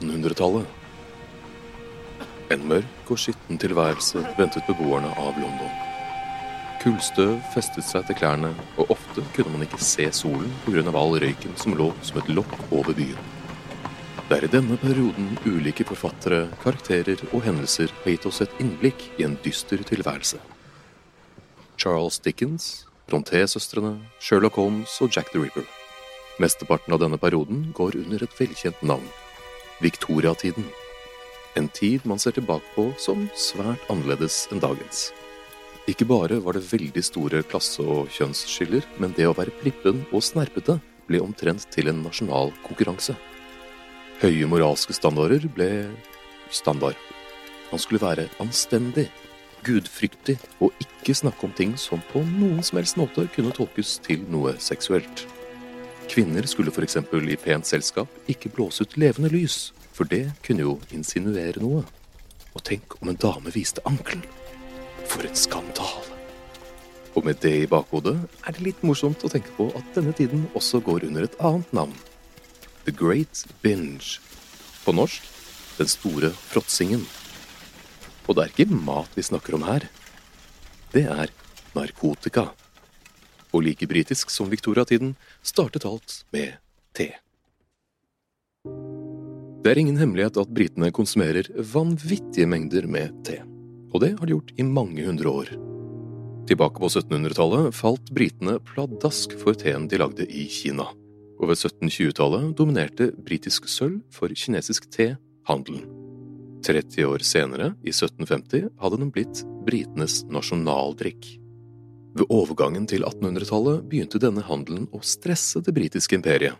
Tallet 0.00 0.66
En 2.50 2.62
mørk 2.66 3.10
og 3.10 3.18
skitten 3.18 3.58
tilværelse 3.58 4.22
ventet 4.38 4.66
beboerne 4.66 5.10
av 5.18 5.36
London. 5.38 5.70
Kullstøv 6.80 7.36
festet 7.52 7.84
seg 7.84 8.06
til 8.06 8.16
klærne, 8.16 8.54
og 8.78 8.90
ofte 8.90 9.22
kunne 9.34 9.52
man 9.52 9.62
ikke 9.62 9.78
se 9.78 10.10
solen 10.10 10.50
pga. 10.64 10.90
all 10.90 11.20
røyken 11.20 11.56
som 11.56 11.76
lå 11.76 11.92
som 12.02 12.18
et 12.18 12.28
lokk 12.28 12.72
over 12.72 12.94
byen. 12.94 13.18
Det 14.28 14.38
er 14.38 14.44
i 14.44 14.48
denne 14.48 14.76
perioden 14.78 15.38
ulike 15.44 15.84
forfattere, 15.84 16.48
karakterer 16.62 17.20
og 17.32 17.42
hendelser 17.42 17.92
har 18.02 18.10
gitt 18.10 18.26
oss 18.26 18.40
et 18.40 18.60
innblikk 18.60 19.10
i 19.18 19.24
en 19.24 19.36
dyster 19.44 19.82
tilværelse. 19.84 20.38
Charles 21.76 22.18
Dickens, 22.18 22.86
Bronté-søstrene, 23.08 24.00
Sherlock 24.20 24.54
Holmes 24.54 25.00
og 25.00 25.10
Jack 25.14 25.30
the 25.32 25.40
Ripper. 25.40 25.66
Mesteparten 26.38 26.92
av 26.92 27.00
denne 27.00 27.18
perioden 27.18 27.72
går 27.74 27.96
under 27.96 28.22
et 28.22 28.40
velkjent 28.40 28.82
navn 28.82 29.08
Viktoriatiden. 29.80 30.66
En 31.56 31.68
tid 31.68 32.04
man 32.04 32.18
ser 32.20 32.34
tilbake 32.36 32.68
på 32.74 32.90
som 33.00 33.24
svært 33.32 33.86
annerledes 33.88 34.44
enn 34.52 34.60
dagens. 34.60 35.08
Ikke 35.88 36.04
bare 36.04 36.36
var 36.44 36.54
det 36.54 36.68
veldig 36.68 37.02
store 37.02 37.40
klasse- 37.48 37.82
og 37.82 38.12
kjønnsskiller, 38.12 38.84
men 39.00 39.16
det 39.16 39.24
å 39.26 39.34
være 39.34 39.54
prippen 39.62 40.04
og 40.12 40.22
snerpete 40.22 40.76
ble 41.08 41.22
omtrent 41.24 41.64
til 41.72 41.88
en 41.88 42.04
nasjonal 42.04 42.52
konkurranse. 42.66 43.16
Høye 44.20 44.46
moralske 44.52 44.92
standarder 44.92 45.48
ble 45.48 45.70
standard. 46.52 47.00
Man 47.72 47.80
skulle 47.80 48.04
være 48.04 48.28
anstendig, 48.42 49.08
gudfryktig 49.64 50.36
og 50.60 50.76
ikke 50.84 51.16
snakke 51.16 51.48
om 51.48 51.56
ting 51.56 51.76
som 51.80 52.04
på 52.12 52.20
noen 52.36 52.60
som 52.60 52.76
helst 52.76 53.00
måte 53.00 53.24
kunne 53.34 53.56
tolkes 53.56 53.96
til 54.04 54.28
noe 54.28 54.58
seksuelt. 54.60 55.24
Kvinner 56.10 56.42
skulle 56.42 56.72
f.eks. 56.74 56.96
i 56.96 57.36
pent 57.38 57.66
selskap 57.68 58.10
ikke 58.26 58.50
blåse 58.50 58.82
ut 58.82 58.96
levende 58.98 59.28
lys, 59.30 59.70
for 59.94 60.08
det 60.10 60.32
kunne 60.42 60.64
jo 60.64 60.72
insinuere 60.90 61.62
noe. 61.62 61.84
Og 62.50 62.64
tenk 62.66 62.96
om 62.98 63.12
en 63.12 63.18
dame 63.22 63.52
viste 63.54 63.82
ankelen. 63.86 64.24
For 65.06 65.22
en 65.22 65.38
skandale. 65.38 66.16
Og 67.14 67.22
med 67.26 67.38
det 67.44 67.52
i 67.60 67.68
bakhodet 67.70 68.16
er 68.42 68.56
det 68.56 68.64
litt 68.66 68.82
morsomt 68.82 69.22
å 69.22 69.30
tenke 69.30 69.54
på 69.54 69.68
at 69.78 69.94
denne 69.94 70.10
tiden 70.18 70.48
også 70.58 70.80
går 70.82 71.06
under 71.06 71.28
et 71.28 71.36
annet 71.38 71.70
navn. 71.78 71.94
The 72.88 72.94
Great 72.94 73.44
Binge. 73.62 74.18
På 74.82 74.96
norsk 74.96 75.22
Den 75.78 75.88
store 75.88 76.32
fråtsingen. 76.50 77.06
Og 78.26 78.34
det 78.34 78.42
er 78.42 78.50
ikke 78.50 78.82
mat 78.82 79.14
vi 79.14 79.22
snakker 79.24 79.54
om 79.56 79.62
her. 79.64 79.86
Det 80.90 81.06
er 81.06 81.30
narkotika 81.72 82.50
og 83.50 83.64
like 83.66 83.88
britisk 83.90 84.30
som 84.32 84.50
Victoria-tiden, 84.50 85.14
startet 85.42 85.86
alt 85.88 86.22
med 86.34 86.56
te. 86.96 87.10
Det 89.60 89.72
er 89.72 89.80
ingen 89.82 89.98
hemmelighet 90.00 90.38
at 90.40 90.52
britene 90.56 90.88
konsumerer 90.94 91.48
vanvittige 91.72 92.48
mengder 92.48 92.86
med 92.88 93.12
te, 93.28 93.40
og 93.92 94.00
det 94.04 94.14
har 94.16 94.24
de 94.24 94.36
gjort 94.36 94.54
i 94.56 94.64
mange 94.64 95.04
hundre 95.04 95.34
år. 95.42 95.52
Tilbake 96.48 96.82
på 96.82 96.88
1700-tallet 96.88 97.76
falt 97.76 98.12
britene 98.16 98.56
pladask 98.72 99.36
for 99.38 99.58
teen 99.58 99.86
de 99.90 100.00
lagde 100.00 100.26
i 100.26 100.46
Kina, 100.50 100.88
og 101.40 101.50
ved 101.50 101.60
1720-tallet 101.60 102.54
dominerte 102.58 103.10
britisk 103.16 103.68
sølv 103.70 104.00
for 104.14 104.32
kinesisk 104.32 104.88
te 104.92 105.12
handelen. 105.48 105.84
30 106.66 107.06
år 107.08 107.24
senere, 107.24 107.70
i 107.84 107.92
1750, 107.92 108.68
hadde 108.80 108.98
den 109.00 109.12
blitt 109.14 109.44
britenes 109.64 110.20
nasjonaldrikk. 110.28 111.39
Ved 112.16 112.26
overgangen 112.32 112.88
til 112.90 113.04
1800-tallet 113.06 113.84
begynte 113.90 114.18
denne 114.22 114.42
handelen 114.42 114.88
å 114.94 115.02
stresse 115.06 115.62
det 115.62 115.74
britiske 115.76 116.16
imperiet. 116.18 116.58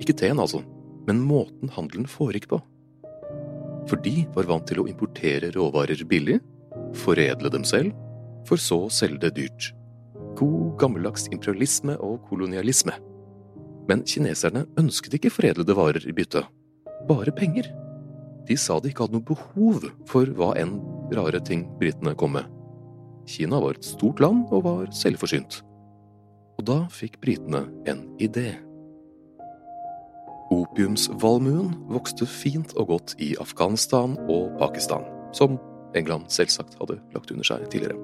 Ikke 0.00 0.16
teen, 0.16 0.40
altså, 0.40 0.60
men 1.08 1.22
måten 1.24 1.72
handelen 1.72 2.08
foregikk 2.08 2.50
på. 2.52 2.60
For 3.88 4.00
de 4.04 4.24
var 4.34 4.48
vant 4.48 4.66
til 4.68 4.82
å 4.82 4.88
importere 4.88 5.52
råvarer 5.54 6.04
billig, 6.08 6.38
foredle 6.96 7.52
dem 7.52 7.64
selv, 7.68 7.96
for 8.48 8.60
så 8.60 8.84
å 8.86 8.92
selge 8.92 9.26
det 9.26 9.34
dyrt. 9.38 9.70
God 10.36 10.76
gammeldags 10.80 11.28
imperialisme 11.32 11.96
og 12.02 12.24
kolonialisme. 12.28 12.96
Men 13.88 14.04
kineserne 14.08 14.64
ønsket 14.80 15.18
ikke 15.18 15.32
foredlede 15.32 15.76
varer 15.76 16.04
i 16.08 16.16
bytte, 16.16 16.44
bare 17.08 17.32
penger. 17.36 17.68
De 18.48 18.56
sa 18.60 18.78
de 18.80 18.90
ikke 18.90 19.06
hadde 19.06 19.18
noe 19.18 19.28
behov 19.28 19.88
for 20.08 20.28
hva 20.36 20.52
enn 20.60 20.76
rare 21.16 21.40
ting 21.44 21.64
britene 21.80 22.16
kom 22.20 22.36
med. 22.36 22.48
Kina 23.26 23.60
var 23.60 23.76
et 23.76 23.86
stort 23.86 24.20
land 24.20 24.46
og 24.52 24.64
var 24.66 24.92
selvforsynt. 24.94 25.62
Og 26.58 26.66
da 26.68 26.84
fikk 26.92 27.18
britene 27.22 27.64
en 27.90 28.04
idé. 28.22 28.54
Opiumsvalmuen 30.54 31.72
vokste 31.90 32.28
fint 32.28 32.74
og 32.78 32.92
godt 32.92 33.14
i 33.22 33.32
Afghanistan 33.40 34.18
og 34.28 34.52
Pakistan, 34.60 35.06
som 35.34 35.58
England 35.96 36.28
selvsagt 36.32 36.76
hadde 36.80 37.00
lagt 37.14 37.32
under 37.32 37.46
seg 37.46 37.66
tidligere. 37.72 37.98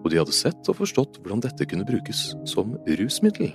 Og 0.00 0.10
de 0.10 0.18
hadde 0.20 0.34
sett 0.34 0.68
og 0.68 0.80
forstått 0.80 1.20
hvordan 1.20 1.42
dette 1.44 1.66
kunne 1.68 1.86
brukes 1.88 2.30
som 2.48 2.74
rusmiddel. 2.88 3.52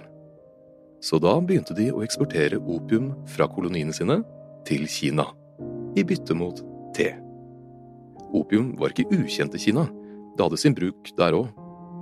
Så 1.04 1.20
da 1.22 1.36
begynte 1.42 1.76
de 1.78 1.92
å 1.94 2.02
eksportere 2.06 2.58
opium 2.62 3.12
fra 3.30 3.50
koloniene 3.52 3.94
sine 3.94 4.22
til 4.66 4.88
Kina, 4.90 5.28
i 5.96 6.04
bytte 6.08 6.34
mot 6.38 6.62
te. 6.98 7.12
Opium 8.36 8.74
var 8.80 8.94
ikke 8.94 9.20
ukjent 9.20 9.54
i 9.58 9.62
Kina, 9.62 9.86
det 10.36 10.44
hadde 10.44 10.60
sin 10.60 10.76
bruk 10.76 11.12
der 11.18 11.36
òg, 11.38 11.48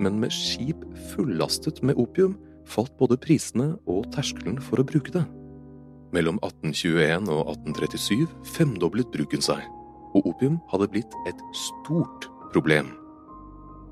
men 0.02 0.18
med 0.20 0.32
skip 0.34 0.82
fullastet 1.12 1.82
med 1.86 1.98
opium 2.00 2.34
falt 2.66 2.94
både 2.98 3.18
prisene 3.20 3.74
og 3.90 4.08
terskelen 4.14 4.58
for 4.62 4.82
å 4.82 4.86
bruke 4.86 5.14
det. 5.14 5.22
Mellom 6.14 6.40
1821 6.42 7.30
og 7.30 7.52
1837 7.54 8.26
femdoblet 8.56 9.10
bruken 9.14 9.42
seg, 9.44 9.62
og 10.14 10.28
opium 10.34 10.60
hadde 10.72 10.90
blitt 10.90 11.16
et 11.30 11.40
stort 11.54 12.28
problem. 12.52 12.92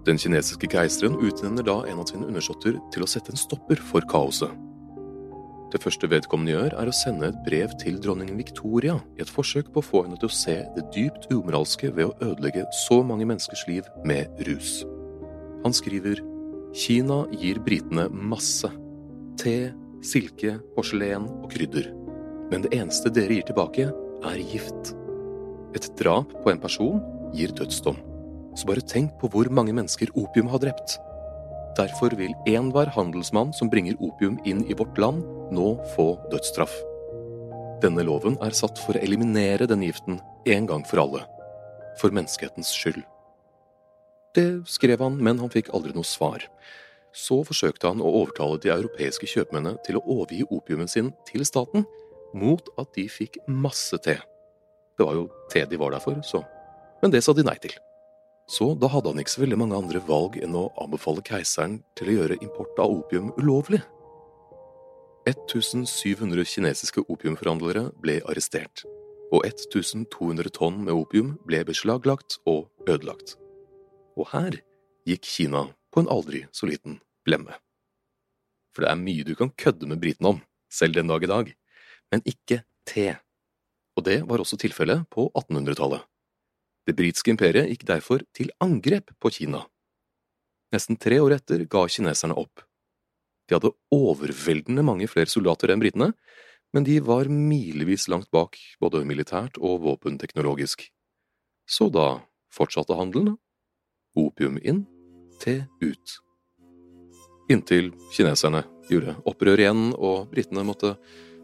Den 0.06 0.18
kinesiske 0.18 0.66
keiseren 0.70 1.18
utnevner 1.22 1.66
da 1.66 1.78
en 1.86 2.02
av 2.02 2.08
sine 2.10 2.26
undersåtter 2.26 2.78
til 2.94 3.04
å 3.04 3.10
sette 3.10 3.34
en 3.34 3.38
stopper 3.38 3.78
for 3.90 4.02
kaoset. 4.10 4.50
Det 5.72 5.80
første 5.80 6.08
vedkommende 6.10 6.52
gjør, 6.52 6.74
er 6.76 6.88
å 6.88 6.92
sende 6.92 7.30
et 7.30 7.38
brev 7.46 7.72
til 7.80 7.96
dronning 8.04 8.34
Victoria 8.36 8.98
i 9.16 9.22
et 9.24 9.30
forsøk 9.32 9.70
på 9.72 9.80
å 9.80 9.86
få 9.86 10.02
henne 10.04 10.18
til 10.20 10.28
å 10.28 10.36
se 10.36 10.58
det 10.74 10.84
dypt 10.92 11.30
umoralske 11.32 11.88
ved 11.96 12.10
å 12.10 12.28
ødelegge 12.28 12.66
så 12.82 12.98
mange 13.00 13.24
menneskers 13.30 13.64
liv 13.70 13.88
med 14.04 14.28
rus. 14.44 14.82
Han 15.64 15.72
skriver 15.72 16.20
Kina 16.76 17.22
gir 17.32 17.60
britene 17.64 18.04
masse. 18.12 18.68
Te, 19.40 19.72
silke, 20.04 20.58
porselen 20.76 21.24
og 21.40 21.50
krydder. 21.54 21.88
Men 22.52 22.66
det 22.66 22.74
eneste 22.76 23.12
dere 23.12 23.40
gir 23.40 23.48
tilbake, 23.48 23.88
er 24.28 24.46
gift. 24.52 24.92
Et 25.72 25.88
drap 25.96 26.32
på 26.44 26.52
en 26.52 26.60
person 26.60 27.00
gir 27.32 27.52
dødsdom. 27.56 27.96
Så 28.56 28.68
bare 28.68 28.84
tenk 28.84 29.16
på 29.20 29.32
hvor 29.32 29.48
mange 29.48 29.72
mennesker 29.72 30.12
opium 30.20 30.52
har 30.52 30.60
drept. 30.60 30.98
Derfor 31.78 32.12
vil 32.18 32.36
enhver 32.44 32.92
handelsmann 32.92 33.54
som 33.56 33.72
bringer 33.72 33.96
opium 34.04 34.36
inn 34.44 34.66
i 34.68 34.76
vårt 34.76 35.00
land, 35.00 35.24
nå 35.52 35.76
få 35.94 36.14
dødsstraff. 36.32 36.74
Denne 37.82 38.04
loven 38.06 38.36
er 38.44 38.54
satt 38.54 38.78
for 38.82 38.96
å 38.96 39.02
eliminere 39.02 39.66
denne 39.70 39.88
giften 39.88 40.20
en 40.46 40.68
gang 40.70 40.84
for 40.86 41.02
alle. 41.02 41.24
For 42.00 42.14
menneskehetens 42.14 42.70
skyld. 42.72 43.02
Det 44.32 44.62
skrev 44.70 45.02
han, 45.04 45.18
men 45.20 45.40
han 45.42 45.52
fikk 45.52 45.72
aldri 45.76 45.92
noe 45.96 46.08
svar. 46.08 46.44
Så 47.12 47.42
forsøkte 47.44 47.90
han 47.90 48.00
å 48.00 48.12
overtale 48.22 48.60
de 48.62 48.72
europeiske 48.72 49.28
kjøpmennene 49.28 49.82
til 49.84 49.98
å 49.98 50.04
overgi 50.14 50.46
opiumen 50.48 50.88
sin 50.88 51.12
til 51.28 51.44
staten, 51.44 51.84
mot 52.32 52.70
at 52.80 52.94
de 52.96 53.04
fikk 53.12 53.42
masse 53.44 53.98
te. 54.04 54.16
Det 54.96 55.04
var 55.04 55.18
jo 55.18 55.26
te 55.52 55.66
de 55.68 55.80
var 55.80 55.92
der 55.92 56.04
for, 56.04 56.16
så. 56.24 56.40
Men 57.02 57.12
det 57.12 57.20
sa 57.26 57.34
de 57.36 57.44
nei 57.44 57.58
til. 57.60 57.74
Så 58.48 58.72
da 58.78 58.88
hadde 58.90 59.12
han 59.12 59.20
ikke 59.20 59.34
så 59.34 59.42
veldig 59.44 59.58
mange 59.60 59.78
andre 59.78 60.00
valg 60.06 60.38
enn 60.42 60.56
å 60.58 60.70
anbefale 60.80 61.22
keiseren 61.26 61.80
til 61.98 62.10
å 62.10 62.16
gjøre 62.20 62.40
import 62.40 62.80
av 62.82 62.94
opium 62.94 63.30
ulovlig. 63.38 63.82
1700 65.28 66.44
kinesiske 66.50 67.04
opiumforhandlere 67.06 67.92
ble 68.02 68.18
arrestert, 68.26 68.82
og 69.30 69.46
1200 69.46 70.50
tonn 70.56 70.80
med 70.82 70.96
opium 70.96 71.36
ble 71.46 71.62
beslaglagt 71.68 72.40
og 72.50 72.66
ødelagt. 72.90 73.36
Og 74.18 74.26
her 74.32 74.58
gikk 75.06 75.28
Kina 75.28 75.68
på 75.94 76.02
en 76.02 76.10
aldri 76.10 76.42
så 76.50 76.66
liten 76.66 76.98
blemme. 77.26 77.54
For 78.74 78.82
det 78.82 78.90
er 78.90 78.98
mye 78.98 79.26
du 79.26 79.34
kan 79.38 79.52
kødde 79.54 79.86
med 79.86 80.00
britene 80.02 80.34
om, 80.34 80.40
selv 80.72 80.98
den 80.98 81.12
dag 81.12 81.22
i 81.22 81.30
dag, 81.30 81.52
men 82.10 82.24
ikke 82.26 82.62
te. 82.88 83.12
Og 83.94 84.06
det 84.08 84.22
var 84.26 84.42
også 84.42 84.58
tilfellet 84.58 85.04
på 85.12 85.28
1800-tallet. 85.38 86.02
Det 86.82 86.96
britiske 86.98 87.30
imperiet 87.30 87.70
gikk 87.70 87.86
derfor 87.86 88.24
til 88.34 88.50
angrep 88.64 89.12
på 89.22 89.30
Kina. 89.30 89.62
Nesten 90.74 90.98
tre 90.98 91.20
år 91.22 91.36
etter 91.36 91.62
ga 91.70 91.84
kineserne 91.86 92.34
opp. 92.34 92.64
De 93.52 93.58
hadde 93.58 93.74
overveldende 93.92 94.80
mange 94.80 95.04
flere 95.12 95.28
soldater 95.28 95.68
enn 95.74 95.80
britene, 95.82 96.14
men 96.72 96.86
de 96.88 96.94
var 97.04 97.28
milevis 97.28 98.06
langt 98.08 98.30
bak 98.32 98.56
både 98.80 99.02
militært 99.04 99.58
og 99.60 99.82
våpenteknologisk. 99.84 100.86
Så 101.68 101.90
da 101.92 102.22
fortsatte 102.48 102.96
handelen. 102.96 103.34
da. 103.34 103.34
Opium 104.16 104.56
inn, 104.64 104.86
te 105.40 105.66
ut. 105.82 106.14
Inntil 107.52 107.90
kineserne 108.14 108.62
gjorde 108.88 109.18
opprør 109.28 109.60
igjen 109.60 109.90
og 109.98 110.30
britene 110.32 110.64
måtte 110.64 110.94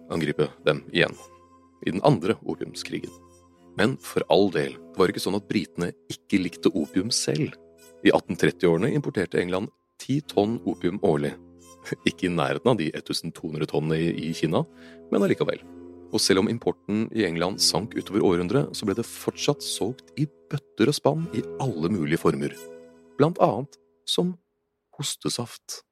angripe 0.08 0.48
dem 0.64 0.80
igjen. 0.88 1.12
I 1.84 1.92
den 1.92 2.00
andre 2.08 2.38
opiumskrigen. 2.40 3.12
Men 3.76 3.98
for 4.00 4.24
all 4.32 4.48
del, 4.50 4.78
det 4.80 4.96
var 4.96 5.12
ikke 5.12 5.22
sånn 5.26 5.36
at 5.36 5.48
britene 5.50 5.92
ikke 6.08 6.40
likte 6.40 6.72
opium 6.72 7.12
selv. 7.12 7.52
I 8.00 8.14
1830-årene 8.16 8.94
importerte 8.96 9.42
England 9.42 9.68
ti 10.00 10.22
tonn 10.24 10.56
opium 10.64 10.96
årlig. 11.04 11.34
Ikke 12.08 12.28
i 12.28 12.32
nærheten 12.32 12.70
av 12.70 12.78
de 12.80 12.90
1200 12.92 13.68
tonnene 13.70 13.98
i 14.12 14.32
Kina, 14.36 14.64
men 15.12 15.24
allikevel. 15.24 15.62
Og 16.08 16.22
selv 16.24 16.40
om 16.42 16.48
importen 16.48 17.06
i 17.12 17.26
England 17.28 17.60
sank 17.60 17.92
utover 17.98 18.24
århundret, 18.24 18.72
så 18.76 18.88
ble 18.88 18.96
det 18.96 19.04
fortsatt 19.08 19.64
solgt 19.64 20.14
i 20.16 20.24
bøtter 20.48 20.88
og 20.88 20.96
spann 20.96 21.26
i 21.36 21.44
alle 21.60 21.90
mulige 21.92 22.20
former. 22.22 22.54
Blant 23.20 23.40
annet 23.44 23.76
som 24.08 24.32
hostesaft. 24.96 25.82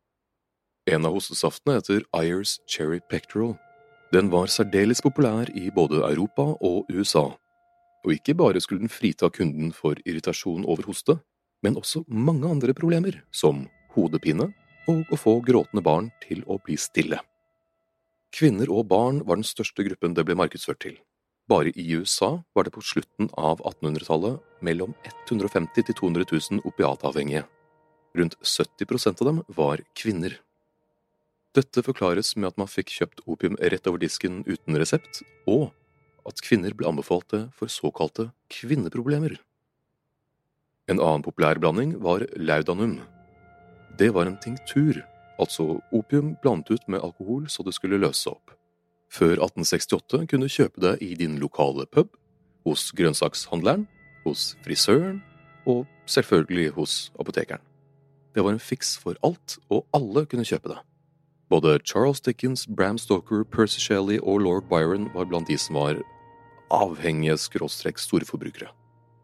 En 0.89 1.05
av 1.05 1.17
hostesaftene 1.19 1.81
heter 1.81 2.07
Ayers 2.17 2.57
Cherry 2.71 3.03
Pectoral. 3.11 3.57
Den 4.15 4.31
var 4.33 4.49
særdeles 4.49 5.03
populær 5.03 5.51
i 5.59 5.69
både 5.75 6.01
Europa 6.07 6.53
og 6.65 6.87
USA, 6.95 7.27
og 8.07 8.13
ikke 8.15 8.37
bare 8.39 8.63
skulle 8.63 8.85
den 8.85 8.93
frita 8.93 9.29
kunden 9.35 9.73
for 9.75 9.99
irritasjon 10.07 10.65
over 10.65 10.87
hoste, 10.87 11.19
men 11.67 11.77
også 11.77 12.05
mange 12.07 12.47
andre 12.49 12.75
problemer, 12.77 13.19
som 13.35 13.65
hodepine 13.97 14.53
og 14.91 15.11
å 15.13 15.19
få 15.19 15.39
gråtende 15.45 15.83
barn 15.85 16.11
til 16.23 16.45
å 16.47 16.59
bli 16.63 16.79
stille. 16.81 17.19
Kvinner 18.37 18.71
og 18.73 18.89
barn 18.91 19.23
var 19.27 19.39
den 19.39 19.47
største 19.47 19.85
gruppen 19.87 20.15
det 20.15 20.27
ble 20.27 20.37
markedsført 20.39 20.83
til. 20.85 20.97
Bare 21.49 21.71
i 21.79 21.85
USA 21.95 22.43
var 22.59 22.67
det 22.67 22.75
på 22.75 22.83
slutten 22.83 23.29
av 23.39 23.63
1800-tallet 23.63 24.41
mellom 24.67 24.97
150 25.07 25.87
til 25.87 25.95
200 25.95 26.27
000 26.33 26.67
opiatavhengige. 26.67 27.45
Rundt 28.19 28.37
70% 28.43 29.23
av 29.23 29.31
dem 29.31 29.43
var 29.55 29.83
kvinner. 29.95 30.41
Dette 31.57 31.85
forklares 31.87 32.35
med 32.37 32.51
at 32.51 32.59
man 32.61 32.69
fikk 32.69 32.91
kjøpt 32.93 33.23
opium 33.25 33.57
rett 33.61 33.87
over 33.89 34.03
disken 34.03 34.43
uten 34.45 34.77
resept, 34.77 35.23
og 35.49 35.71
at 36.27 36.43
kvinner 36.45 36.75
ble 36.75 36.91
anbefalte 36.91 37.47
for 37.57 37.71
såkalte 37.73 38.33
kvinneproblemer. 38.53 39.39
En 40.91 41.01
annen 41.01 41.25
populær 41.25 41.59
blanding 41.63 41.97
var 42.03 42.27
laudanum. 42.37 42.99
Det 43.99 44.11
var 44.13 44.27
en 44.27 44.37
tinktur, 44.37 44.99
altså 45.41 45.81
opium 45.93 46.35
blandet 46.43 46.71
ut 46.71 46.89
med 46.89 47.01
alkohol 47.01 47.47
så 47.49 47.65
det 47.65 47.73
skulle 47.73 47.97
løse 47.97 48.29
opp. 48.29 48.53
Før 49.09 49.39
1868 49.39 50.27
kunne 50.29 50.45
du 50.45 50.53
kjøpe 50.53 50.83
det 50.85 50.99
i 51.01 51.15
din 51.17 51.39
lokale 51.41 51.87
pub, 51.89 52.11
hos 52.67 52.91
grønnsakshandleren, 52.99 53.87
hos 54.27 54.57
frisøren 54.67 55.23
og 55.65 55.87
selvfølgelig 56.11 56.75
hos 56.77 56.99
apotekeren. 57.21 57.63
Det 58.35 58.45
var 58.45 58.53
en 58.53 58.61
fiks 58.61 58.99
for 59.01 59.17
alt, 59.25 59.57
og 59.73 59.87
alle 59.97 60.27
kunne 60.29 60.45
kjøpe 60.45 60.75
det. 60.75 60.81
Både 61.49 61.79
Charles 61.87 62.21
Dickens, 62.21 62.67
Bram 62.67 62.99
Stoker, 62.99 63.45
Percy 63.45 63.81
Shelley 63.81 64.19
og 64.23 64.43
lord 64.45 64.69
Byron 64.69 65.09
var 65.15 65.25
blant 65.31 65.49
de 65.49 65.57
som 65.57 65.79
var 65.79 66.03
avhengige 66.75 67.39
skråstrekk 67.39 68.03
storforbrukere. 68.03 68.69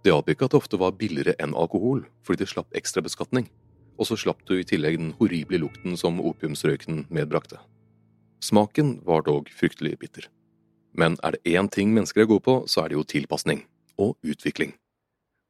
Det 0.02 0.14
hjalp 0.14 0.30
at 0.32 0.48
det 0.48 0.58
ofte 0.58 0.78
var 0.80 0.96
billigere 0.96 1.34
enn 1.42 1.52
alkohol, 1.54 2.06
fordi 2.24 2.42
det 2.42 2.54
slapp 2.54 2.72
ekstra 2.78 3.02
beskatning, 3.04 3.50
og 4.02 4.08
så 4.10 4.18
slapp 4.18 4.42
du 4.48 4.56
i 4.58 4.66
tillegg 4.66 4.98
den 4.98 5.14
horrible 5.20 5.60
lukten 5.62 5.94
som 5.98 6.20
opiumsrøyken 6.20 7.06
medbrakte. 7.14 7.60
Smaken 8.42 8.96
var 9.06 9.22
dog 9.28 9.50
fryktelig 9.54 9.94
bitter. 10.00 10.26
Men 10.98 11.14
er 11.22 11.36
det 11.36 11.54
én 11.54 11.70
ting 11.70 11.92
mennesker 11.94 12.24
er 12.24 12.30
gode 12.30 12.42
på, 12.44 12.56
så 12.66 12.82
er 12.82 12.90
det 12.90 12.98
jo 12.98 13.06
tilpasning 13.06 13.62
og 14.02 14.16
utvikling. 14.26 14.74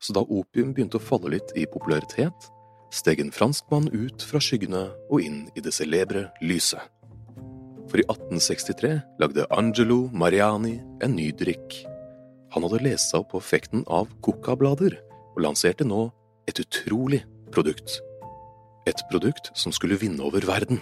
Så 0.02 0.12
da 0.12 0.22
opium 0.22 0.74
begynte 0.74 1.00
å 1.00 1.02
falle 1.02 1.32
litt 1.32 1.54
i 1.56 1.64
popularitet, 1.70 2.50
steg 2.92 3.22
en 3.22 3.32
franskmann 3.32 3.88
ut 3.94 4.22
fra 4.28 4.42
skyggene 4.42 4.90
og 5.08 5.24
inn 5.24 5.46
i 5.56 5.64
det 5.64 5.72
celebre 5.72 6.26
lyset. 6.44 6.82
For 7.88 8.02
i 8.02 8.06
1863 8.06 8.92
lagde 9.22 9.48
Angelo 9.56 10.04
Mariani 10.12 10.76
en 11.02 11.16
ny 11.16 11.30
drikk. 11.32 11.80
Han 12.52 12.66
hadde 12.66 12.84
lest 12.84 13.10
seg 13.10 13.24
opp 13.24 13.32
på 13.32 13.40
effekten 13.40 13.86
av 13.88 14.12
coca-blader 14.24 14.98
og 15.32 15.44
lanserte 15.46 15.88
nå 15.88 16.10
et 16.50 16.60
utrolig 16.60 17.22
produkt. 17.52 18.02
Et 18.82 19.02
produkt 19.10 19.52
som 19.54 19.70
skulle 19.74 19.94
vinne 20.00 20.22
over 20.26 20.42
verden. 20.42 20.80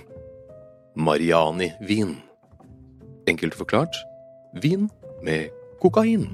Mariani-vin. 0.96 2.14
Enkelt 3.28 3.54
forklart 3.54 3.96
vin 4.56 4.88
med 5.22 5.50
kokain. 5.82 6.24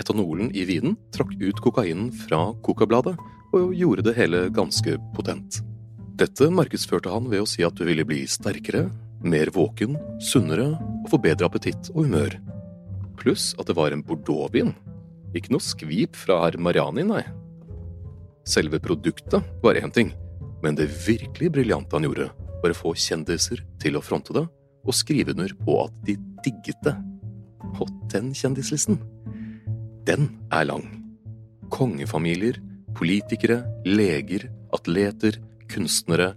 Etanolen 0.00 0.48
i 0.56 0.64
vinen 0.64 0.96
trakk 1.12 1.34
ut 1.42 1.60
kokainen 1.60 2.08
fra 2.24 2.54
coca-bladet 2.64 3.18
og 3.52 3.74
gjorde 3.76 4.06
det 4.08 4.14
hele 4.16 4.46
ganske 4.54 4.96
potent. 5.16 5.60
Dette 6.18 6.48
markedsførte 6.50 7.12
han 7.12 7.28
ved 7.30 7.44
å 7.44 7.48
si 7.48 7.64
at 7.66 7.76
du 7.76 7.84
ville 7.86 8.06
bli 8.08 8.22
sterkere, 8.26 8.86
mer 9.20 9.52
våken, 9.54 9.98
sunnere 10.22 10.70
og 10.78 11.10
få 11.12 11.20
bedre 11.22 11.46
appetitt 11.50 11.90
og 11.92 12.06
humør. 12.06 12.38
Pluss 13.20 13.52
at 13.58 13.68
det 13.68 13.76
var 13.76 13.92
en 13.92 14.04
bordeauxvin. 14.06 14.72
Ikke 15.36 15.52
noe 15.52 15.62
skvip 15.62 16.16
fra 16.16 16.40
herr 16.46 16.56
Mariani, 16.56 17.04
nei. 17.04 17.22
Selve 18.48 18.80
produktet 18.80 19.44
var 19.62 19.76
én 19.76 19.92
ting, 19.92 20.14
men 20.62 20.78
det 20.78 20.88
virkelig 21.06 21.52
briljante 21.54 21.96
han 21.96 22.06
gjorde, 22.08 22.30
var 22.62 22.74
å 22.74 22.78
få 22.78 22.94
kjendiser 22.98 23.62
til 23.82 23.98
å 23.98 24.02
fronte 24.04 24.34
det 24.34 24.44
og 24.88 24.96
skrive 24.96 25.34
under 25.34 25.52
på 25.64 25.76
at 25.84 25.94
de 26.06 26.16
digget 26.44 26.80
det. 26.86 26.94
Og 27.78 27.90
den 28.12 28.32
kjendislisten, 28.36 28.98
den 30.08 30.30
er 30.54 30.68
lang. 30.70 30.86
Kongefamilier, 31.74 32.56
politikere, 32.96 33.60
leger, 33.84 34.48
atleter, 34.74 35.36
kunstnere, 35.68 36.32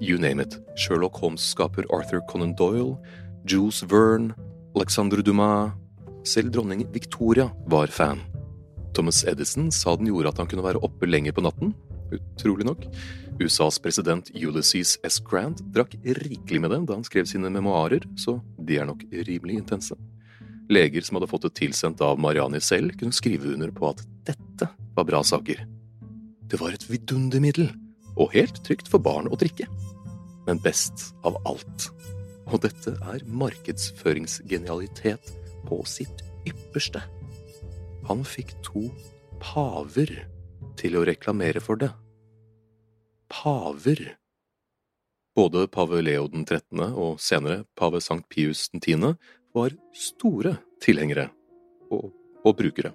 you 0.00 0.18
name 0.18 0.40
it. 0.40 0.56
Sherlock 0.76 1.18
Holmes-skaper 1.20 1.84
Arthur 1.92 2.22
Conan 2.30 2.54
Doyle, 2.54 2.96
Jules 3.44 3.82
Verne, 3.82 4.34
Alexandre 4.76 5.22
Dumas 5.22 5.72
Selv 6.24 6.52
dronning 6.52 6.84
Victoria 6.92 7.50
var 7.66 7.88
fan. 7.88 8.20
Thomas 8.94 9.24
Edison 9.24 9.70
sa 9.72 9.96
den 9.96 10.10
gjorde 10.10 10.28
at 10.34 10.38
han 10.38 10.48
kunne 10.50 10.64
være 10.64 10.82
oppe 10.84 11.08
lenger 11.08 11.32
på 11.32 11.44
natten. 11.46 11.72
Utrolig 12.14 12.66
nok. 12.66 12.86
USAs 13.40 13.78
president 13.80 14.30
Ulysses 14.34 14.98
S. 15.06 15.20
Grant 15.24 15.62
drakk 15.74 15.94
rikelig 16.04 16.60
med 16.60 16.70
det 16.74 16.80
da 16.88 16.94
han 16.98 17.06
skrev 17.06 17.26
sine 17.28 17.50
memoarer, 17.52 18.02
så 18.20 18.40
de 18.58 18.78
er 18.80 18.86
nok 18.88 19.00
rimelig 19.10 19.54
intense. 19.62 19.94
Leger 20.70 21.02
som 21.02 21.16
hadde 21.18 21.30
fått 21.30 21.46
det 21.48 21.56
tilsendt 21.58 22.00
av 22.04 22.20
Mariani 22.20 22.60
selv, 22.62 22.94
kunne 23.00 23.16
skrive 23.16 23.54
under 23.54 23.70
på 23.74 23.84
at 23.90 24.00
dette 24.28 24.66
var 24.94 25.04
bra 25.08 25.20
saker. 25.26 25.58
Det 26.50 26.58
var 26.60 26.70
et 26.74 26.88
vidundermiddel, 26.90 27.66
og 28.18 28.32
helt 28.34 28.64
trygt 28.66 28.88
for 28.90 29.00
barn 29.02 29.28
å 29.30 29.38
drikke. 29.40 29.66
Men 30.46 30.62
best 30.62 31.14
av 31.26 31.34
alt, 31.48 31.78
og 32.50 32.58
dette 32.64 32.90
er 33.12 33.20
markedsføringsgenialitet 33.26 35.24
på 35.68 35.76
sitt 35.88 36.18
ypperste. 36.48 37.00
Han 38.08 38.20
fikk 38.26 38.50
to 38.66 38.82
paver 39.40 40.10
til 40.78 40.98
å 40.98 41.04
reklamere 41.08 41.62
for 41.62 41.80
det. 41.80 41.90
Paver. 43.30 44.16
Både 45.36 45.66
pave 45.70 46.00
Leo 46.02 46.26
den 46.28 46.44
13. 46.44 46.82
og 46.90 47.20
senere 47.22 47.64
pave 47.78 48.00
Sankt 48.02 48.28
Pius 48.32 48.68
den 48.72 48.82
10. 48.82 49.14
var 49.54 49.74
store 49.94 50.56
tilhengere 50.82 51.30
og, 51.90 52.10
og 52.44 52.58
brukere. 52.58 52.92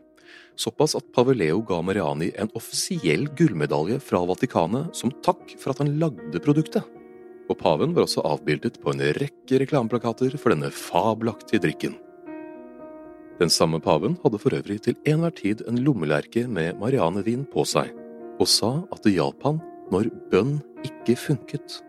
Såpass 0.60 0.96
at 0.96 1.08
pave 1.16 1.36
Leo 1.36 1.62
ga 1.68 1.82
Mariani 1.84 2.32
en 2.40 2.52
offisiell 2.56 3.28
gullmedalje 3.36 4.00
fra 4.04 4.22
Vatikanet 4.28 4.96
som 4.96 5.12
takk 5.26 5.56
for 5.60 5.74
at 5.74 5.84
han 5.84 5.98
lagde 6.00 6.44
produktet. 6.44 6.84
Og 7.46 7.60
paven 7.60 7.94
var 7.94 8.08
også 8.08 8.24
avbildet 8.26 8.80
på 8.82 8.94
en 8.94 9.04
rekke 9.20 9.60
reklameplakater 9.62 10.38
for 10.40 10.56
denne 10.56 10.72
fabelaktige 10.74 11.62
drikken. 11.68 12.00
Den 13.40 13.52
samme 13.52 13.82
paven 13.84 14.16
hadde 14.24 14.40
for 14.40 14.56
øvrig 14.56 14.80
til 14.86 14.96
enhver 15.08 15.34
tid 15.36 15.64
en 15.68 15.82
lommelerke 15.84 16.46
med 16.48 16.78
marianevin 16.80 17.44
på 17.52 17.66
seg, 17.68 17.92
og 18.40 18.48
sa 18.48 18.72
at 18.96 19.04
det 19.04 19.18
hjalp 19.18 19.44
han 19.44 19.60
når 19.92 20.08
bønn 20.32 20.58
ikke 20.88 21.18
funket. 21.20 21.82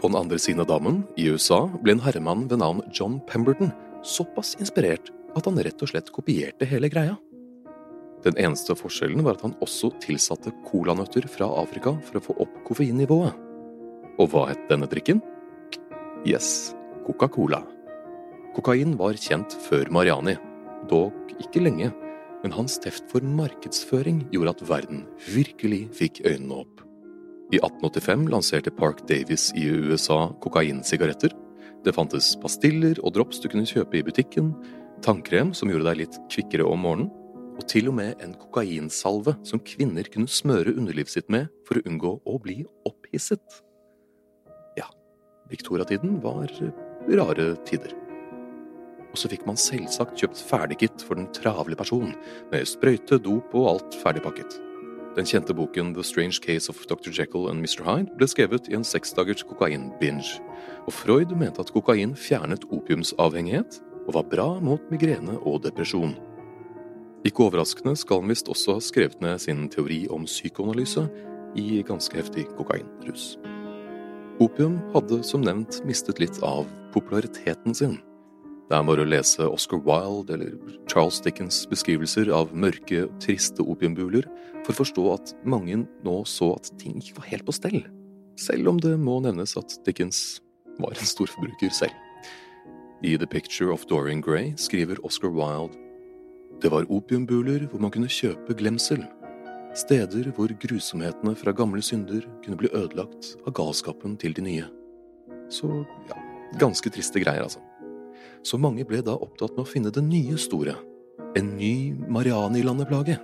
På 0.00 0.10
den 0.10 0.18
andre 0.18 0.38
siden 0.42 0.64
av 0.64 0.66
dammen, 0.72 1.04
i 1.14 1.28
USA, 1.30 1.68
ble 1.78 1.94
en 1.94 2.02
herremann 2.02 2.48
ved 2.50 2.58
navn 2.58 2.82
John 2.90 3.20
Pemberton 3.28 3.70
såpass 4.02 4.56
inspirert 4.58 5.12
at 5.38 5.46
han 5.46 5.60
rett 5.62 5.82
og 5.84 5.92
slett 5.92 6.10
kopierte 6.12 6.66
hele 6.66 6.90
greia. 6.90 7.14
Den 8.26 8.34
eneste 8.38 8.74
forskjellen 8.78 9.22
var 9.22 9.38
at 9.38 9.44
han 9.46 9.54
også 9.62 9.92
tilsatte 10.02 10.50
colanøtter 10.66 11.26
fra 11.30 11.46
Afrika 11.62 11.94
for 12.06 12.18
å 12.18 12.24
få 12.26 12.36
opp 12.42 12.58
koffeinnivået. 12.66 13.38
Og 14.18 14.30
hva 14.30 14.48
het 14.50 14.66
denne 14.70 14.90
drikken? 14.90 15.22
Yes, 16.26 16.74
Coca-Cola. 17.06 17.62
Kokain 18.52 18.98
var 19.00 19.16
kjent 19.16 19.54
før 19.64 19.88
Mariani, 19.96 20.34
dog 20.90 21.14
ikke 21.40 21.62
lenge, 21.62 21.86
men 22.42 22.52
hans 22.52 22.74
teft 22.84 23.06
for 23.08 23.24
markedsføring 23.24 24.26
gjorde 24.34 24.52
at 24.52 24.64
verden 24.68 25.06
virkelig 25.24 25.86
fikk 25.96 26.20
øynene 26.28 26.58
opp. 26.60 26.82
I 27.52 27.60
1885 27.62 28.26
lanserte 28.32 28.72
Park 28.76 29.00
Davis 29.08 29.50
i 29.56 29.64
USA 29.70 30.26
kokainsigaretter. 30.44 31.32
Det 31.84 31.94
fantes 31.96 32.34
pastiller 32.42 33.00
og 33.00 33.14
drops 33.16 33.40
du 33.40 33.48
kunne 33.48 33.68
kjøpe 33.68 33.98
i 33.98 34.04
butikken, 34.04 34.52
tannkrem 35.04 35.54
som 35.56 35.72
gjorde 35.72 35.88
deg 35.88 36.02
litt 36.04 36.20
kvikkere 36.32 36.68
om 36.68 36.84
morgenen, 36.84 37.10
og 37.56 37.64
til 37.68 37.88
og 37.88 37.96
med 37.96 38.20
en 38.24 38.36
kokainsalve 38.36 39.36
som 39.48 39.64
kvinner 39.64 40.08
kunne 40.12 40.28
smøre 40.28 40.76
underlivet 40.76 41.12
sitt 41.12 41.32
med 41.32 41.48
for 41.68 41.80
å 41.80 41.86
unngå 41.88 42.14
å 42.28 42.36
bli 42.44 42.60
opphisset. 42.88 43.60
Ja, 44.76 44.92
Victoria-tiden 45.52 46.20
var 46.24 46.52
rare 47.08 47.52
tider 47.68 48.01
og 49.12 49.20
så 49.20 49.28
fikk 49.28 49.44
man 49.46 49.60
selvsagt 49.60 50.18
kjøpt 50.18 50.40
ferdigkit 50.48 51.04
for 51.06 51.20
den 51.20 51.28
travle 51.36 51.76
person, 51.78 52.14
med 52.52 52.68
sprøyte, 52.68 53.20
dop 53.20 53.52
og 53.54 53.68
alt 53.74 53.98
ferdigpakket. 54.02 54.58
Den 55.12 55.28
kjente 55.28 55.52
boken 55.52 55.92
The 55.92 56.02
Strange 56.02 56.40
Case 56.40 56.72
of 56.72 56.78
Dr. 56.88 57.12
Jekyll 57.12 57.50
and 57.50 57.60
Mr. 57.60 57.84
Hyde 57.84 58.14
ble 58.16 58.28
skrevet 58.28 58.70
i 58.72 58.76
en 58.78 58.86
seksdagers 58.86 59.44
kokain-binge, 59.44 60.40
og 60.88 60.96
Freud 60.96 61.34
mente 61.36 61.60
at 61.60 61.72
kokain 61.74 62.14
fjernet 62.16 62.64
opiumsavhengighet 62.72 63.82
og 64.06 64.14
var 64.16 64.28
bra 64.32 64.48
mot 64.64 64.86
migrene 64.90 65.36
og 65.44 65.60
depresjon. 65.66 66.16
Ikke 67.28 67.44
overraskende 67.44 67.92
skal 68.00 68.22
han 68.22 68.32
visst 68.32 68.48
også 68.50 68.78
ha 68.78 68.82
skrevet 68.82 69.20
ned 69.22 69.38
sin 69.44 69.68
teori 69.70 70.06
om 70.10 70.24
psykoanalyse 70.26 71.04
i 71.60 71.82
ganske 71.86 72.16
heftig 72.16 72.48
kokainrus. 72.56 73.36
Opium 74.40 74.80
hadde 74.94 75.20
som 75.28 75.44
nevnt 75.44 75.82
mistet 75.86 76.18
litt 76.22 76.40
av 76.42 76.64
populariteten 76.94 77.76
sin. 77.76 78.00
Det 78.72 78.78
er 78.78 78.84
bare 78.88 79.04
å 79.04 79.04
lese 79.04 79.44
Oscar 79.52 79.82
Wilde 79.84 80.32
eller 80.32 80.52
Charles 80.88 81.18
Dickens 81.20 81.58
beskrivelser 81.68 82.30
av 82.32 82.54
mørke, 82.56 83.02
triste 83.20 83.60
opiumbuler 83.60 84.24
for 84.62 84.72
å 84.72 84.76
forstå 84.78 85.02
at 85.12 85.32
mange 85.44 85.82
nå 86.06 86.14
så 86.24 86.54
at 86.54 86.70
ting 86.80 86.94
ikke 86.96 87.18
var 87.18 87.26
helt 87.28 87.44
på 87.44 87.52
stell, 87.52 87.82
selv 88.40 88.70
om 88.70 88.78
det 88.80 88.94
må 88.96 89.18
nevnes 89.20 89.52
at 89.60 89.74
Dickens 89.84 90.40
var 90.78 90.96
en 90.96 91.10
storforbruker 91.10 91.68
selv. 91.76 91.92
I 93.04 93.18
The 93.20 93.28
Picture 93.28 93.74
of 93.74 93.84
Dorian 93.90 94.22
Gray 94.24 94.54
skriver 94.56 95.02
Oscar 95.04 95.34
Wilde 95.36 95.76
det 96.64 96.70
var 96.72 96.88
opiumbuler 96.88 97.66
hvor 97.68 97.82
man 97.84 97.92
kunne 97.92 98.08
kjøpe 98.08 98.56
glemsel, 98.56 99.02
steder 99.76 100.30
hvor 100.32 100.54
grusomhetene 100.64 101.34
fra 101.36 101.52
gamle 101.52 101.84
synder 101.84 102.24
kunne 102.40 102.56
bli 102.56 102.72
ødelagt 102.72 103.34
av 103.44 103.52
galskapen 103.52 104.16
til 104.16 104.32
de 104.32 104.46
nye. 104.48 104.72
Så 105.52 105.68
ja, 106.08 106.16
ganske 106.56 106.88
triste 106.88 107.20
greier, 107.20 107.44
altså 107.50 107.60
så 108.46 108.58
mange 108.58 108.84
ble 108.88 109.02
da 109.04 109.14
opptatt 109.14 109.54
med 109.56 109.64
å 109.64 109.68
finne 109.68 109.92
det 109.94 110.02
nye 110.04 110.38
store, 110.40 110.74
en 111.38 111.50
ny 111.56 111.94
Mariani-landeplage. 112.12 113.18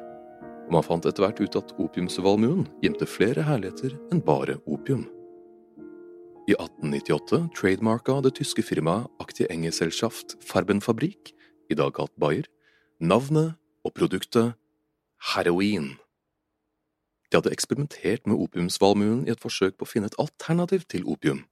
Og 0.69 0.75
man 0.77 0.85
fant 0.85 1.07
etter 1.09 1.25
hvert 1.25 1.41
ut 1.41 1.57
at 1.59 1.73
opiumsvalmuen 1.81 2.67
gjemte 2.85 3.09
flere 3.09 3.45
herligheter 3.47 3.97
enn 4.13 4.23
bare 4.25 4.59
opium. 4.69 5.07
I 6.49 6.55
1898 6.57 7.51
trademarka 7.57 8.21
det 8.25 8.35
tyske 8.39 8.65
firmaet 8.65 9.09
Aktie 9.21 9.49
Engeselschaft 9.53 10.39
Farbenfabrik, 10.49 11.35
i 11.69 11.77
dag 11.77 11.93
kalt 11.97 12.15
Bayer, 12.17 12.47
navnet 13.01 13.59
og 13.85 13.93
produktet 13.97 14.55
heroin. 15.35 15.97
De 17.29 17.37
hadde 17.37 17.53
eksperimentert 17.53 18.25
med 18.25 18.41
opiumsvalmuen 18.41 19.27
i 19.27 19.35
et 19.35 19.43
forsøk 19.43 19.77
på 19.77 19.85
å 19.85 19.91
finne 19.91 20.09
et 20.09 20.17
alternativ 20.21 20.87
til 20.89 21.05
opium. 21.05 21.43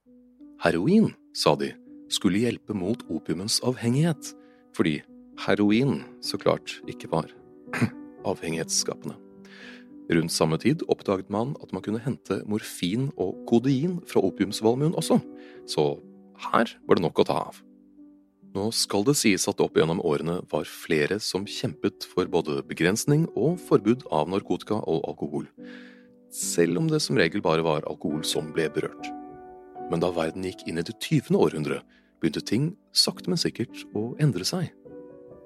Heroin, 0.63 1.11
sa 1.37 1.53
de, 1.53 1.75
skulle 2.13 2.41
hjelpe 2.43 2.75
mot 2.77 3.03
opiumens 3.11 3.59
avhengighet, 3.65 4.33
fordi 4.77 5.01
heroin 5.45 6.01
så 6.23 6.39
klart 6.41 6.79
ikke 6.89 7.09
var 7.11 7.29
avhengighetsskapende. 8.29 9.17
Rundt 10.07 10.31
samme 10.31 10.55
tid 10.61 10.85
oppdaget 10.87 11.29
man 11.33 11.55
at 11.63 11.73
man 11.75 11.83
kunne 11.83 11.99
hente 12.03 12.39
morfin 12.47 13.09
og 13.19 13.35
kodein 13.49 13.99
fra 14.07 14.23
opiumsvalmuen 14.23 14.95
også, 14.95 15.19
så 15.67 15.97
her 16.51 16.71
var 16.87 16.99
det 16.99 17.03
nok 17.03 17.19
å 17.19 17.27
ta 17.27 17.39
av. 17.49 17.59
Nå 18.55 18.69
skal 18.73 19.03
det 19.05 19.17
sies 19.19 19.43
at 19.51 19.59
opp 19.61 19.75
gjennom 19.77 19.99
årene 20.07 20.39
var 20.49 20.65
flere 20.69 21.19
som 21.21 21.45
kjempet 21.45 22.07
for 22.13 22.29
både 22.31 22.61
begrensning 22.65 23.27
og 23.35 23.59
forbud 23.67 24.07
av 24.13 24.31
narkotika 24.31 24.79
og 24.79 25.03
alkohol, 25.11 25.45
selv 26.33 26.81
om 26.81 26.89
det 26.89 27.03
som 27.03 27.19
regel 27.19 27.43
bare 27.43 27.65
var 27.67 27.85
alkohol 27.89 28.23
som 28.25 28.53
ble 28.55 28.71
berørt. 28.73 29.11
Men 29.91 30.03
da 30.03 30.11
verden 30.11 30.45
gikk 30.47 30.65
inn 30.67 30.81
i 30.81 30.85
det 30.85 30.97
tyvende 31.03 31.39
århundre, 31.45 31.81
begynte 32.21 32.43
ting 32.43 32.71
sakte, 32.95 33.29
men 33.31 33.39
sikkert 33.39 33.85
å 33.95 34.09
endre 34.23 34.45
seg. 34.47 34.71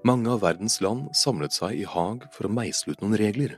Mange 0.07 0.31
av 0.33 0.41
verdens 0.41 0.79
land 0.81 1.11
samlet 1.17 1.53
seg 1.53 1.77
i 1.77 1.85
Haag 1.85 2.25
for 2.33 2.47
å 2.47 2.53
meisle 2.53 2.95
ut 2.95 3.03
noen 3.03 3.19
regler. 3.21 3.57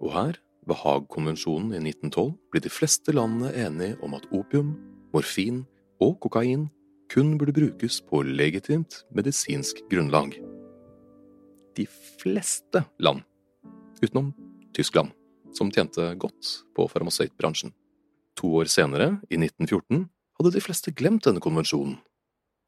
Og 0.00 0.14
her, 0.14 0.38
ved 0.64 0.78
Haag-konvensjonen 0.80 1.74
i 1.74 1.82
1912, 1.82 2.30
ble 2.54 2.62
de 2.64 2.72
fleste 2.72 3.12
landene 3.12 3.50
enige 3.66 3.98
om 4.06 4.16
at 4.16 4.28
opium, 4.32 4.76
morfin 5.12 5.64
og 6.00 6.16
kokain 6.24 6.70
kun 7.12 7.34
burde 7.36 7.52
brukes 7.52 7.98
på 8.08 8.22
legitimt 8.24 9.02
medisinsk 9.12 9.82
grunnlag. 9.90 10.38
De 11.76 11.84
fleste 12.22 12.84
land, 13.02 13.20
utenom 14.00 14.32
Tyskland, 14.72 15.12
som 15.52 15.68
tjente 15.72 16.14
godt 16.16 16.54
på 16.72 16.88
farmasøytbransjen. 16.88 17.74
To 18.40 18.54
år 18.60 18.70
senere, 18.70 19.18
i 19.30 19.36
1914, 19.36 20.06
hadde 20.38 20.54
de 20.54 20.62
fleste 20.64 20.92
glemt 20.96 21.26
denne 21.26 21.42
konvensjonen, 21.42 21.98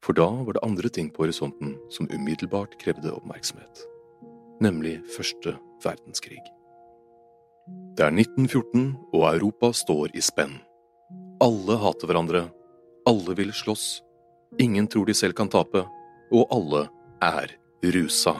for 0.05 0.17
da 0.17 0.27
var 0.45 0.57
det 0.57 0.63
andre 0.65 0.91
ting 0.93 1.09
på 1.09 1.25
horisonten 1.25 1.73
som 1.93 2.09
umiddelbart 2.13 2.77
krevde 2.81 3.13
oppmerksomhet, 3.15 3.81
nemlig 4.61 4.99
første 5.15 5.55
verdenskrig. 5.83 6.41
Det 7.97 8.05
er 8.05 8.13
1914, 8.13 8.91
og 9.15 9.23
Europa 9.31 9.71
står 9.73 10.13
i 10.13 10.21
spenn. 10.21 10.59
Alle 11.41 11.77
hater 11.81 12.11
hverandre, 12.11 12.43
alle 13.09 13.35
vil 13.37 13.53
slåss, 13.55 14.03
ingen 14.61 14.87
tror 14.87 15.09
de 15.09 15.15
selv 15.17 15.33
kan 15.37 15.49
tape, 15.49 15.81
og 16.31 16.53
alle 16.53 16.85
er 17.25 17.55
rusa. 17.95 18.35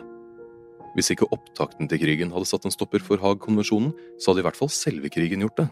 Hvis 0.96 1.10
ikke 1.12 1.28
opptakten 1.34 1.90
til 1.92 2.00
krigen 2.00 2.32
hadde 2.32 2.48
satt 2.48 2.68
en 2.68 2.74
stopper 2.74 3.04
for 3.04 3.20
Haag-konvensjonen, 3.20 3.92
så 4.22 4.32
hadde 4.32 4.46
i 4.46 4.48
hvert 4.48 4.60
fall 4.60 4.72
selve 4.72 5.12
krigen 5.12 5.44
gjort 5.44 5.60
det. 5.60 5.68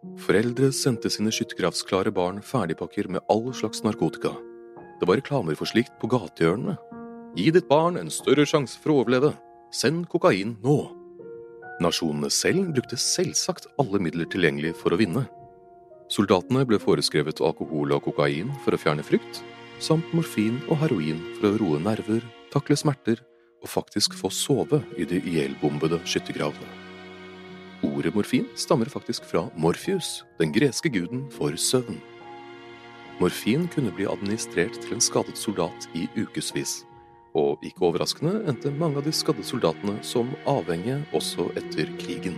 Foreldre 0.00 0.70
sendte 0.72 1.10
sine 1.12 1.28
skyttergravsklare 1.28 2.08
barn 2.16 2.38
ferdigpakker 2.40 3.10
med 3.12 3.20
all 3.28 3.50
slags 3.52 3.82
narkotika. 3.84 4.32
Det 5.00 5.08
var 5.08 5.20
reklamer 5.20 5.58
for 5.58 5.68
slikt 5.68 5.92
på 6.00 6.08
gatehjørnene. 6.08 6.78
Gi 7.36 7.50
ditt 7.52 7.68
barn 7.68 8.00
en 8.00 8.08
større 8.12 8.46
sjanse 8.48 8.80
for 8.80 8.94
å 8.94 9.02
overleve. 9.02 9.34
Send 9.76 10.08
kokain 10.08 10.56
nå. 10.64 10.78
Nasjonene 11.84 12.32
selv 12.32 12.72
brukte 12.72 12.96
selvsagt 12.96 13.68
alle 13.80 14.00
midler 14.00 14.28
tilgjengelig 14.32 14.72
for 14.80 14.96
å 14.96 15.00
vinne. 15.00 15.26
Soldatene 16.10 16.64
ble 16.66 16.80
foreskrevet 16.80 17.44
alkohol 17.44 17.92
og 17.92 18.08
kokain 18.08 18.56
for 18.64 18.74
å 18.74 18.80
fjerne 18.80 19.04
frykt, 19.04 19.44
samt 19.84 20.16
morfin 20.16 20.62
og 20.70 20.80
heroin 20.80 21.20
for 21.36 21.52
å 21.52 21.58
roe 21.60 21.80
nerver, 21.80 22.24
takle 22.52 22.76
smerter 22.76 23.20
og 23.60 23.68
faktisk 23.68 24.16
få 24.16 24.32
sove 24.32 24.80
i 24.96 25.04
de 25.04 25.20
ihjelbombede 25.20 26.00
skyttergravene. 26.08 26.89
Ordet 27.80 28.12
morfin 28.14 28.44
stammer 28.60 28.88
faktisk 28.92 29.24
fra 29.24 29.46
Morpheus, 29.56 30.24
den 30.38 30.52
greske 30.52 30.90
guden 30.92 31.24
for 31.32 31.56
søvn. 31.56 31.96
Morfin 33.20 33.66
kunne 33.72 33.92
bli 33.96 34.04
administrert 34.08 34.76
til 34.82 34.96
en 34.96 35.00
skadet 35.04 35.36
soldat 35.38 35.88
i 35.96 36.06
ukevis, 36.16 36.82
og 37.36 37.62
ikke 37.64 37.86
overraskende 37.88 38.42
endte 38.50 38.72
mange 38.74 39.00
av 39.00 39.06
de 39.06 39.12
skadde 39.14 39.44
soldatene 39.46 39.96
som 40.04 40.32
avhengige 40.48 40.98
også 41.16 41.48
etter 41.60 41.88
krigen. 42.00 42.36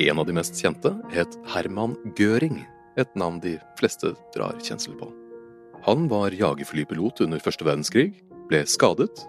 En 0.00 0.20
av 0.20 0.28
de 0.28 0.36
mest 0.36 0.56
kjente 0.56 0.92
het 1.12 1.36
Herman 1.52 1.96
Göring, 2.16 2.62
et 3.00 3.16
navn 3.16 3.40
de 3.40 3.56
fleste 3.80 4.14
drar 4.34 4.56
kjensel 4.60 4.96
på. 5.00 5.08
Han 5.86 6.08
var 6.12 6.36
jagerflypilot 6.36 7.20
under 7.24 7.40
første 7.40 7.64
verdenskrig, 7.64 8.10
ble 8.48 8.66
skadet 8.68 9.24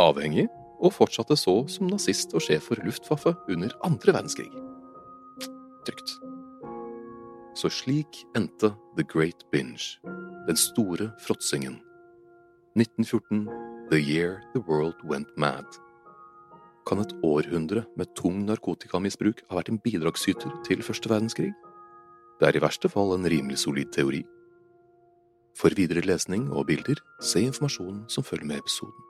avhengig, 0.00 0.48
og 0.80 0.94
fortsatte 0.96 1.36
så 1.36 1.54
som 1.68 1.90
nazist 1.90 2.34
og 2.34 2.44
sjef 2.44 2.70
for 2.70 2.80
Luftwaffe 2.84 3.34
under 3.52 3.74
andre 3.86 4.14
verdenskrig. 4.16 4.50
Trygt. 5.86 6.16
Så 7.56 7.68
slik 7.72 8.22
endte 8.36 8.72
The 8.96 9.04
Great 9.04 9.44
Binge, 9.52 10.00
den 10.48 10.56
store 10.56 11.10
fråtsingen. 11.26 11.80
1914, 12.78 13.48
the 13.90 13.98
year 14.00 14.40
the 14.54 14.62
world 14.68 14.96
went 15.04 15.28
mad. 15.36 15.66
Kan 16.86 17.00
et 17.00 17.12
århundre 17.22 17.84
med 17.96 18.14
tung 18.16 18.44
narkotikamisbruk 18.46 19.42
ha 19.50 19.58
vært 19.58 19.72
en 19.72 19.80
bidragsyter 19.82 20.54
til 20.66 20.82
første 20.86 21.10
verdenskrig? 21.10 21.52
Det 22.40 22.48
er 22.48 22.56
i 22.56 22.62
verste 22.62 22.88
fall 22.88 23.12
en 23.14 23.28
rimelig 23.28 23.60
solid 23.66 23.92
teori. 23.92 24.22
For 25.58 25.74
videre 25.76 26.06
lesning 26.06 26.48
og 26.54 26.70
bilder, 26.70 27.02
se 27.20 27.42
informasjonen 27.44 28.06
som 28.08 28.24
følger 28.24 28.48
med 28.48 28.62
episoden. 28.62 29.09